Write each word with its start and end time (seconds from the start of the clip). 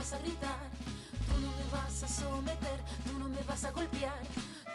vas 0.00 0.14
a 0.14 0.18
gritar, 0.18 0.58
tú 1.28 1.40
no 1.42 1.50
me 1.58 1.64
vas 1.70 2.02
a 2.02 2.08
someter, 2.08 2.80
tú 3.04 3.18
no 3.18 3.28
me 3.28 3.42
vas 3.42 3.64
a 3.66 3.70
golpear, 3.70 4.22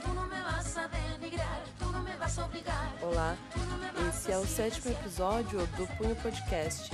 tú 0.03 0.13
no 0.13 0.27
me 0.27 0.39
vas 0.39 0.77
a 0.77 0.87
denigrar, 0.87 1.63
tú 1.79 1.85
no 1.91 2.03
me 2.03 2.15
vas 2.15 2.37
a 2.37 2.45
obrigar. 2.45 2.93
Olá, 3.01 3.35
esse 4.07 4.31
é 4.31 4.37
o 4.37 4.45
sétimo 4.45 4.91
episódio 4.91 5.65
do 5.77 5.87
Punho 5.97 6.15
Podcast. 6.17 6.91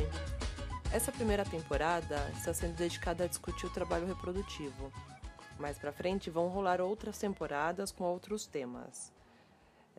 Essa 0.93 1.11
primeira 1.11 1.43
temporada 1.43 2.31
está 2.37 2.53
sendo 2.53 2.77
dedicada 2.77 3.25
a 3.25 3.27
discutir 3.27 3.65
o 3.65 3.69
trabalho 3.69 4.07
reprodutivo. 4.07 4.93
Mais 5.59 5.77
pra 5.77 5.91
frente 5.91 6.29
vão 6.29 6.47
rolar 6.47 6.79
outras 6.79 7.17
temporadas 7.17 7.91
com 7.91 8.05
outros 8.05 8.47
temas. 8.47 9.11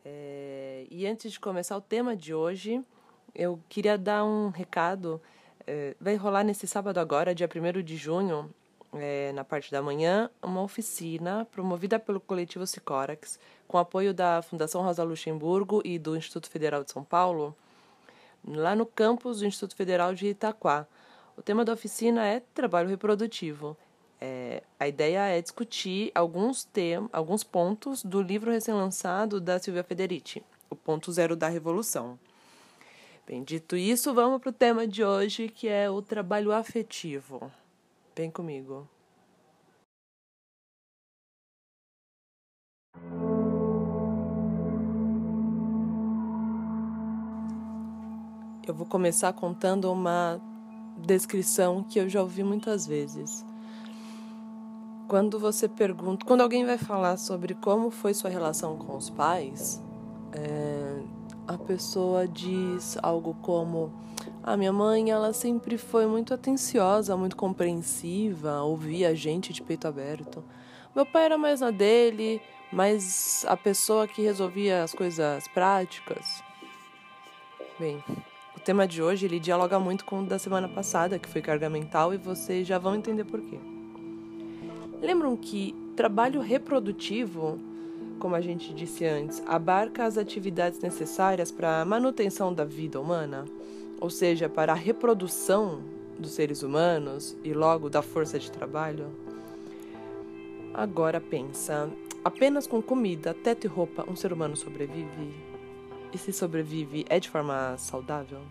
É... 0.03 0.87
E 0.89 1.05
antes 1.05 1.33
de 1.33 1.39
começar 1.39 1.77
o 1.77 1.81
tema 1.81 2.15
de 2.15 2.33
hoje, 2.33 2.83
eu 3.35 3.59
queria 3.69 3.95
dar 3.95 4.25
um 4.25 4.49
recado. 4.49 5.21
É... 5.65 5.95
Vai 5.99 6.15
rolar 6.15 6.43
nesse 6.43 6.67
sábado 6.67 6.99
agora, 6.99 7.33
dia 7.33 7.47
1 7.47 7.81
de 7.81 7.95
junho, 7.95 8.53
é, 8.95 9.31
na 9.33 9.43
parte 9.43 9.71
da 9.71 9.81
manhã, 9.81 10.29
uma 10.41 10.61
oficina 10.61 11.47
promovida 11.51 11.99
pelo 11.99 12.19
coletivo 12.19 12.65
Sicorax, 12.67 13.39
com 13.67 13.77
apoio 13.77 14.13
da 14.13 14.41
Fundação 14.41 14.83
Rosa 14.83 15.03
Luxemburgo 15.03 15.81
e 15.83 15.97
do 15.97 16.15
Instituto 16.15 16.49
Federal 16.49 16.83
de 16.83 16.91
São 16.91 17.03
Paulo, 17.03 17.55
lá 18.45 18.75
no 18.75 18.85
campus 18.85 19.39
do 19.39 19.45
Instituto 19.45 19.75
Federal 19.75 20.13
de 20.13 20.27
Itaquá. 20.27 20.85
O 21.35 21.41
tema 21.41 21.65
da 21.65 21.73
oficina 21.73 22.25
é 22.25 22.41
trabalho 22.53 22.89
reprodutivo. 22.89 23.75
É, 24.21 24.63
a 24.79 24.87
ideia 24.87 25.27
é 25.27 25.41
discutir 25.41 26.11
alguns, 26.13 26.63
tem, 26.63 27.09
alguns 27.11 27.43
pontos 27.43 28.03
do 28.03 28.21
livro 28.21 28.51
recém-lançado 28.51 29.41
da 29.41 29.59
Silvia 29.59 29.83
Federici, 29.83 30.43
O 30.69 30.75
Ponto 30.75 31.11
Zero 31.11 31.35
da 31.35 31.47
Revolução. 31.49 32.17
Bem, 33.25 33.41
dito 33.41 33.77
isso, 33.77 34.13
vamos 34.13 34.41
para 34.41 34.49
o 34.49 34.53
tema 34.53 34.85
de 34.85 35.01
hoje, 35.01 35.47
que 35.47 35.69
é 35.69 35.89
o 35.89 36.01
trabalho 36.01 36.51
afetivo. 36.51 37.49
Vem 38.13 38.29
comigo. 38.29 38.85
Eu 48.67 48.73
vou 48.73 48.85
começar 48.85 49.31
contando 49.31 49.89
uma 49.89 50.39
descrição 50.97 51.81
que 51.83 51.99
eu 51.99 52.09
já 52.09 52.21
ouvi 52.21 52.43
muitas 52.43 52.85
vezes. 52.85 53.45
Quando 55.07 55.39
você 55.39 55.69
pergunta, 55.69 56.25
quando 56.25 56.41
alguém 56.41 56.65
vai 56.65 56.77
falar 56.77 57.15
sobre 57.15 57.53
como 57.55 57.89
foi 57.89 58.13
sua 58.13 58.29
relação 58.29 58.77
com 58.77 58.97
os 58.97 59.09
pais, 59.09 59.81
é, 60.33 61.03
a 61.47 61.57
pessoa 61.57 62.27
diz 62.27 62.97
algo 63.01 63.35
como: 63.41 63.91
a 64.41 64.55
minha 64.57 64.73
mãe, 64.73 65.09
ela 65.09 65.33
sempre 65.33 65.77
foi 65.77 66.05
muito 66.05 66.33
atenciosa, 66.33 67.15
muito 67.17 67.35
compreensiva, 67.35 68.61
ouvia 68.61 69.09
a 69.09 69.13
gente 69.13 69.53
de 69.53 69.61
peito 69.61 69.87
aberto. 69.87 70.43
Meu 70.95 71.05
pai 71.05 71.25
era 71.25 71.37
mais 71.37 71.61
na 71.61 71.71
dele, 71.71 72.41
mas 72.71 73.45
a 73.47 73.57
pessoa 73.57 74.07
que 74.07 74.21
resolvia 74.21 74.83
as 74.83 74.93
coisas 74.93 75.47
práticas. 75.47 76.43
Bem, 77.79 78.03
o 78.55 78.59
tema 78.59 78.87
de 78.87 79.01
hoje 79.01 79.25
ele 79.25 79.39
dialoga 79.39 79.79
muito 79.79 80.05
com 80.05 80.21
o 80.21 80.25
da 80.25 80.37
semana 80.37 80.67
passada, 80.67 81.17
que 81.17 81.27
foi 81.27 81.41
carga 81.41 81.69
mental, 81.69 82.13
e 82.13 82.17
vocês 82.17 82.67
já 82.67 82.77
vão 82.77 82.95
entender 82.95 83.23
por 83.23 83.41
quê. 83.41 83.59
Lembram 85.01 85.35
que 85.35 85.75
trabalho 85.95 86.39
reprodutivo, 86.41 87.59
como 88.19 88.35
a 88.35 88.41
gente 88.41 88.73
disse 88.73 89.05
antes, 89.05 89.41
abarca 89.45 90.05
as 90.05 90.17
atividades 90.17 90.79
necessárias 90.79 91.51
para 91.51 91.81
a 91.81 91.85
manutenção 91.85 92.53
da 92.53 92.63
vida 92.63 92.99
humana, 92.99 93.45
ou 93.99 94.09
seja, 94.09 94.47
para 94.47 94.71
a 94.71 94.75
reprodução 94.75 95.81
dos 96.17 96.31
seres 96.31 96.63
humanos 96.63 97.37
e 97.43 97.53
logo 97.53 97.89
da 97.89 98.01
força 98.01 98.39
de 98.39 98.51
trabalho? 98.51 99.07
Agora 100.73 101.21
pensa, 101.21 101.89
apenas 102.23 102.65
com 102.65 102.81
comida, 102.81 103.33
teto 103.33 103.65
e 103.65 103.67
roupa 103.67 104.09
um 104.09 104.15
ser 104.15 104.33
humano 104.33 104.55
sobrevive? 104.55 105.33
E 106.13 106.17
se 106.17 106.31
sobrevive 106.31 107.05
é 107.09 107.19
de 107.19 107.29
forma 107.29 107.75
saudável? 107.77 108.41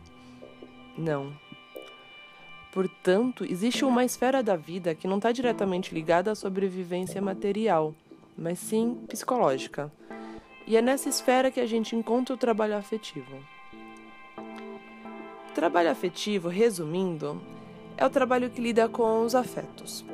Não. 0.96 1.32
Portanto, 2.72 3.44
existe 3.44 3.84
uma 3.84 4.04
esfera 4.04 4.42
da 4.42 4.56
vida 4.56 4.94
que 4.94 5.06
não 5.06 5.16
está 5.16 5.30
diretamente 5.30 5.94
ligada 5.94 6.30
à 6.30 6.34
sobrevivência 6.34 7.20
material, 7.20 7.94
mas 8.36 8.58
sim 8.58 8.94
psicológica. 9.08 9.92
E 10.66 10.76
é 10.76 10.82
nessa 10.82 11.08
esfera 11.08 11.50
que 11.50 11.60
a 11.60 11.66
gente 11.66 11.96
encontra 11.96 12.34
o 12.34 12.38
trabalho 12.38 12.76
afetivo. 12.76 13.36
O 15.50 15.54
trabalho 15.54 15.90
afetivo, 15.90 16.48
resumindo, 16.48 17.40
é 17.96 18.06
o 18.06 18.10
trabalho 18.10 18.48
que 18.50 18.60
lida 18.60 18.88
com 18.88 19.24
os 19.24 19.34
afetos. 19.34 20.04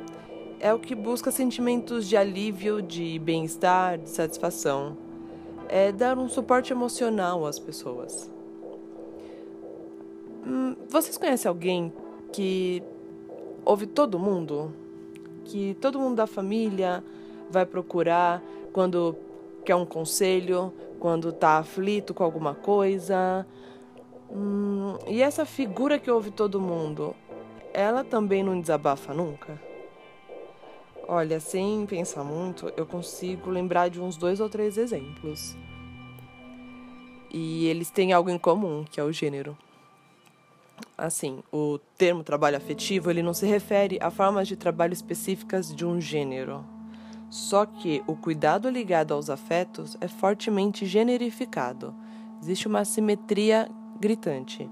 É 0.59 0.73
o 0.73 0.79
que 0.79 0.93
busca 0.93 1.31
sentimentos 1.31 2.07
de 2.07 2.17
alívio, 2.17 2.81
de 2.81 3.17
bem-estar, 3.19 3.97
de 3.97 4.09
satisfação 4.09 4.97
é 5.69 5.91
dar 5.91 6.17
um 6.17 6.27
suporte 6.27 6.73
emocional 6.73 7.45
às 7.45 7.59
pessoas. 7.59 8.29
Hum, 10.45 10.75
vocês 10.89 11.15
conhecem 11.15 11.47
alguém 11.47 11.93
que 12.33 12.81
ouve 13.63 13.85
todo 13.85 14.17
mundo? 14.17 14.73
Que 15.45 15.75
todo 15.79 15.99
mundo 15.99 16.15
da 16.15 16.25
família 16.25 17.03
vai 17.49 17.65
procurar 17.65 18.41
quando 18.71 19.15
quer 19.65 19.75
um 19.75 19.85
conselho, 19.85 20.73
quando 20.99 21.29
está 21.29 21.57
aflito 21.57 22.13
com 22.13 22.23
alguma 22.23 22.53
coisa? 22.53 23.45
Hum, 24.31 24.97
e 25.07 25.21
essa 25.21 25.45
figura 25.45 25.97
que 25.97 26.09
ouve 26.09 26.31
todo 26.31 26.61
mundo, 26.61 27.15
ela 27.73 28.03
também 28.03 28.43
não 28.43 28.59
desabafa 28.59 29.13
nunca? 29.13 29.59
Olha, 31.07 31.39
sem 31.39 31.87
pensar 31.87 32.23
muito, 32.23 32.71
eu 32.77 32.85
consigo 32.85 33.49
lembrar 33.49 33.89
de 33.89 33.99
uns 33.99 34.15
dois 34.15 34.39
ou 34.39 34.47
três 34.47 34.77
exemplos. 34.77 35.57
E 37.31 37.65
eles 37.65 37.89
têm 37.89 38.13
algo 38.13 38.29
em 38.29 38.37
comum, 38.37 38.85
que 38.89 38.99
é 38.99 39.03
o 39.03 39.11
gênero. 39.11 39.57
Assim, 40.97 41.41
o 41.51 41.79
termo 41.97 42.23
trabalho 42.23 42.57
afetivo, 42.57 43.09
ele 43.09 43.23
não 43.23 43.33
se 43.33 43.45
refere 43.47 43.97
a 44.01 44.11
formas 44.11 44.47
de 44.47 44.55
trabalho 44.55 44.93
específicas 44.93 45.73
de 45.73 45.85
um 45.85 45.99
gênero. 45.99 46.63
Só 47.29 47.65
que 47.65 48.03
o 48.07 48.15
cuidado 48.15 48.69
ligado 48.69 49.13
aos 49.13 49.29
afetos 49.29 49.95
é 50.01 50.07
fortemente 50.07 50.85
generificado. 50.85 51.93
Existe 52.41 52.67
uma 52.67 52.83
simetria 52.83 53.69
gritante. 53.99 54.69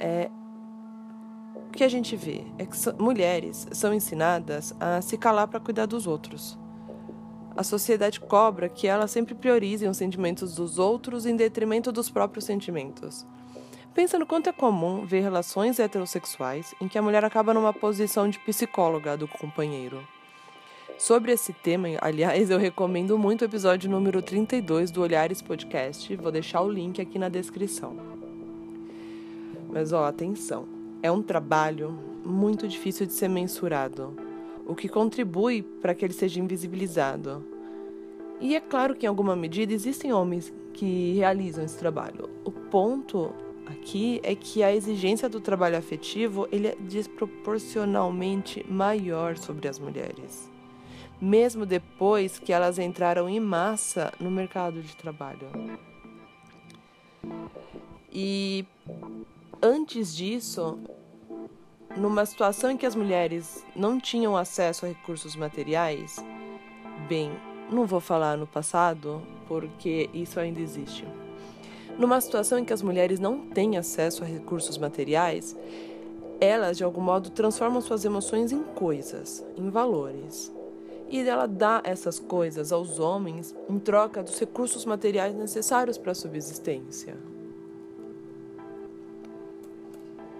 É, 0.00 0.30
o 1.68 1.72
que 1.72 1.84
a 1.84 1.88
gente 1.88 2.16
vê 2.16 2.44
é 2.58 2.66
que 2.66 2.76
mulheres 2.98 3.68
são 3.72 3.94
ensinadas 3.94 4.74
a 4.80 5.00
se 5.00 5.16
calar 5.16 5.46
para 5.46 5.60
cuidar 5.60 5.86
dos 5.86 6.06
outros. 6.06 6.58
A 7.56 7.62
sociedade 7.62 8.18
cobra 8.18 8.68
que 8.68 8.86
elas 8.86 9.10
sempre 9.10 9.34
priorizem 9.34 9.88
os 9.88 9.98
sentimentos 9.98 10.54
dos 10.54 10.78
outros 10.78 11.26
em 11.26 11.36
detrimento 11.36 11.92
dos 11.92 12.10
próprios 12.10 12.46
sentimentos. 12.46 13.26
Pensa 13.94 14.18
no 14.18 14.26
quanto 14.26 14.48
é 14.48 14.52
comum 14.52 15.04
ver 15.04 15.20
relações 15.20 15.78
heterossexuais 15.78 16.74
em 16.80 16.88
que 16.88 16.96
a 16.98 17.02
mulher 17.02 17.24
acaba 17.24 17.52
numa 17.52 17.74
posição 17.74 18.28
de 18.28 18.38
psicóloga 18.38 19.18
do 19.18 19.28
companheiro. 19.28 20.02
Sobre 20.98 21.32
esse 21.32 21.52
tema, 21.52 21.88
aliás, 22.00 22.50
eu 22.50 22.58
recomendo 22.58 23.18
muito 23.18 23.42
o 23.42 23.44
episódio 23.44 23.90
número 23.90 24.22
32 24.22 24.90
do 24.90 25.02
Olhares 25.02 25.42
Podcast, 25.42 26.14
vou 26.16 26.30
deixar 26.30 26.62
o 26.62 26.70
link 26.70 27.00
aqui 27.00 27.18
na 27.18 27.28
descrição. 27.28 27.96
Mas 29.68 29.92
ó, 29.92 30.04
atenção 30.04 30.66
é 31.02 31.10
um 31.10 31.22
trabalho 31.22 31.98
muito 32.24 32.68
difícil 32.68 33.06
de 33.06 33.12
ser 33.12 33.28
mensurado, 33.28 34.14
o 34.66 34.74
que 34.74 34.88
contribui 34.88 35.62
para 35.62 35.94
que 35.94 36.04
ele 36.04 36.14
seja 36.14 36.38
invisibilizado. 36.38 37.44
E 38.40 38.54
é 38.54 38.60
claro 38.60 38.94
que, 38.94 39.06
em 39.06 39.08
alguma 39.08 39.34
medida, 39.34 39.72
existem 39.72 40.12
homens 40.12 40.52
que 40.72 41.12
realizam 41.14 41.64
esse 41.64 41.78
trabalho. 41.78 42.30
O 42.44 42.50
ponto 42.50 43.32
aqui 43.66 44.20
é 44.22 44.34
que 44.34 44.62
a 44.62 44.74
exigência 44.74 45.28
do 45.28 45.40
trabalho 45.40 45.76
afetivo 45.76 46.48
ele 46.52 46.68
é 46.68 46.76
desproporcionalmente 46.76 48.64
maior 48.68 49.36
sobre 49.36 49.68
as 49.68 49.78
mulheres, 49.78 50.50
mesmo 51.22 51.64
depois 51.64 52.40
que 52.40 52.52
elas 52.52 52.80
entraram 52.80 53.28
em 53.28 53.38
massa 53.38 54.12
no 54.18 54.28
mercado 54.28 54.82
de 54.82 54.96
trabalho. 54.96 55.48
E 58.12 58.66
antes 59.62 60.16
disso, 60.16 60.80
numa 61.96 62.26
situação 62.26 62.72
em 62.72 62.76
que 62.76 62.84
as 62.84 62.96
mulheres 62.96 63.64
não 63.76 64.00
tinham 64.00 64.36
acesso 64.36 64.84
a 64.84 64.88
recursos 64.88 65.36
materiais, 65.36 66.16
bem, 67.08 67.30
não 67.70 67.86
vou 67.86 68.00
falar 68.00 68.36
no 68.36 68.46
passado, 68.46 69.22
porque 69.46 70.10
isso 70.12 70.40
ainda 70.40 70.58
existe. 70.58 71.06
Numa 71.96 72.20
situação 72.20 72.58
em 72.58 72.64
que 72.64 72.72
as 72.72 72.82
mulheres 72.82 73.20
não 73.20 73.46
têm 73.46 73.76
acesso 73.76 74.24
a 74.24 74.26
recursos 74.26 74.76
materiais, 74.76 75.56
elas 76.40 76.78
de 76.78 76.82
algum 76.82 77.00
modo 77.00 77.30
transformam 77.30 77.80
suas 77.80 78.04
emoções 78.04 78.50
em 78.50 78.64
coisas, 78.64 79.46
em 79.56 79.70
valores. 79.70 80.52
E 81.12 81.28
ela 81.28 81.46
dá 81.46 81.82
essas 81.84 82.18
coisas 82.18 82.72
aos 82.72 82.98
homens 82.98 83.54
em 83.68 83.78
troca 83.78 84.22
dos 84.22 84.40
recursos 84.40 84.86
materiais 84.86 85.34
necessários 85.34 85.98
para 85.98 86.12
a 86.12 86.14
subsistência. 86.14 87.14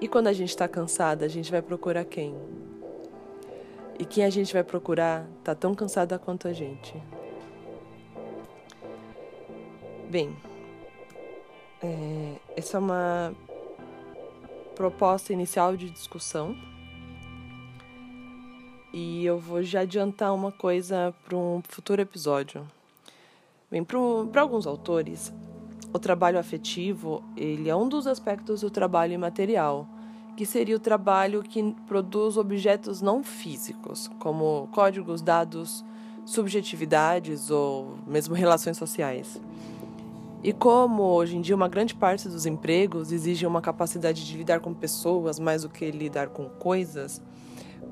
E 0.00 0.08
quando 0.08 0.28
a 0.28 0.32
gente 0.32 0.48
está 0.48 0.66
cansada, 0.66 1.26
a 1.26 1.28
gente 1.28 1.50
vai 1.50 1.60
procurar 1.60 2.06
quem? 2.06 2.34
E 3.98 4.06
quem 4.06 4.24
a 4.24 4.30
gente 4.30 4.50
vai 4.54 4.64
procurar 4.64 5.28
tá 5.44 5.54
tão 5.54 5.74
cansada 5.74 6.18
quanto 6.18 6.48
a 6.48 6.54
gente. 6.54 6.94
Bem, 10.08 10.34
é, 11.82 12.36
essa 12.56 12.78
é 12.78 12.80
uma 12.80 13.34
proposta 14.74 15.34
inicial 15.34 15.76
de 15.76 15.90
discussão. 15.90 16.56
E 18.92 19.24
eu 19.24 19.38
vou 19.38 19.62
já 19.62 19.80
adiantar 19.80 20.34
uma 20.34 20.52
coisa 20.52 21.14
para 21.24 21.34
um 21.34 21.62
futuro 21.66 22.02
episódio. 22.02 22.66
Bem, 23.70 23.82
para 23.82 24.42
alguns 24.42 24.66
autores, 24.66 25.32
o 25.94 25.98
trabalho 25.98 26.38
afetivo 26.38 27.24
ele 27.34 27.70
é 27.70 27.74
um 27.74 27.88
dos 27.88 28.06
aspectos 28.06 28.60
do 28.60 28.70
trabalho 28.70 29.14
imaterial, 29.14 29.88
que 30.36 30.44
seria 30.44 30.76
o 30.76 30.80
trabalho 30.80 31.42
que 31.42 31.74
produz 31.86 32.36
objetos 32.36 33.00
não 33.00 33.24
físicos, 33.24 34.10
como 34.18 34.68
códigos, 34.72 35.22
dados, 35.22 35.82
subjetividades 36.26 37.50
ou 37.50 37.96
mesmo 38.06 38.34
relações 38.34 38.76
sociais. 38.76 39.40
E 40.44 40.52
como 40.52 41.02
hoje 41.04 41.36
em 41.36 41.40
dia 41.40 41.56
uma 41.56 41.68
grande 41.68 41.94
parte 41.94 42.28
dos 42.28 42.44
empregos 42.44 43.10
exige 43.10 43.46
uma 43.46 43.62
capacidade 43.62 44.26
de 44.26 44.36
lidar 44.36 44.60
com 44.60 44.74
pessoas 44.74 45.38
mais 45.38 45.62
do 45.62 45.70
que 45.70 45.90
lidar 45.90 46.28
com 46.28 46.46
coisas, 46.46 47.22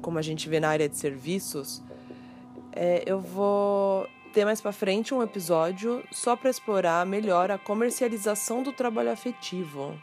como 0.01 0.19
a 0.19 0.23
gente 0.23 0.49
vê 0.49 0.59
na 0.59 0.69
área 0.69 0.89
de 0.89 0.97
serviços, 0.97 1.83
é, 2.73 3.03
eu 3.07 3.21
vou 3.21 4.07
ter 4.33 4.45
mais 4.45 4.61
para 4.61 4.73
frente 4.73 5.13
um 5.13 5.23
episódio 5.23 6.03
só 6.11 6.37
para 6.37 6.51
explorar 6.51 7.05
melhor 7.05 7.51
a 7.51 7.59
comercialização 7.59 8.63
do 8.63 8.73
trabalho 8.73 9.11
afetivo. 9.11 9.95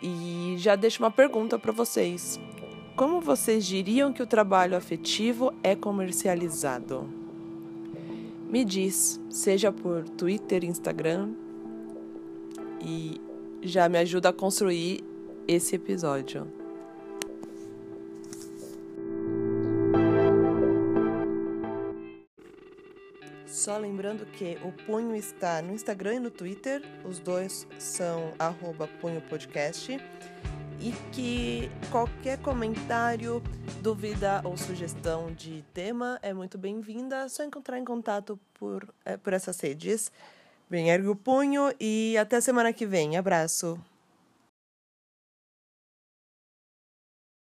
E 0.00 0.54
já 0.58 0.74
deixo 0.74 1.02
uma 1.02 1.10
pergunta 1.10 1.58
para 1.58 1.72
vocês. 1.72 2.40
Como 2.96 3.20
vocês 3.20 3.64
diriam 3.64 4.12
que 4.12 4.22
o 4.22 4.26
trabalho 4.26 4.76
afetivo 4.76 5.52
é 5.62 5.74
comercializado? 5.74 7.08
Me 8.48 8.64
diz, 8.64 9.20
seja 9.30 9.72
por 9.72 10.08
Twitter, 10.10 10.64
Instagram, 10.64 11.30
e 12.80 13.20
já 13.62 13.88
me 13.88 13.96
ajuda 13.98 14.28
a 14.28 14.32
construir 14.32 15.02
esse 15.48 15.76
episódio. 15.76 16.61
Só 23.52 23.76
lembrando 23.76 24.24
que 24.24 24.56
o 24.64 24.72
Punho 24.86 25.14
está 25.14 25.60
no 25.60 25.74
Instagram 25.74 26.14
e 26.14 26.20
no 26.20 26.30
Twitter, 26.30 26.82
os 27.04 27.18
dois 27.18 27.68
são 27.78 28.32
arroba 28.38 28.88
Punho 28.98 29.20
Podcast 29.20 29.92
e 30.80 30.92
que 31.12 31.70
qualquer 31.90 32.38
comentário, 32.38 33.42
dúvida 33.82 34.40
ou 34.42 34.56
sugestão 34.56 35.30
de 35.34 35.62
tema 35.74 36.18
é 36.22 36.32
muito 36.32 36.56
bem-vinda. 36.56 37.24
É 37.24 37.28
só 37.28 37.44
encontrar 37.44 37.78
em 37.78 37.84
contato 37.84 38.40
por, 38.54 38.88
é, 39.04 39.18
por 39.18 39.34
essas 39.34 39.60
redes. 39.60 40.10
Bem, 40.70 40.88
ergue 40.88 41.08
o 41.08 41.14
punho 41.14 41.74
e 41.78 42.16
até 42.16 42.40
semana 42.40 42.72
que 42.72 42.86
vem. 42.86 43.18
Abraço! 43.18 43.78